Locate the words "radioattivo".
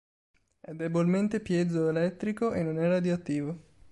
2.87-3.59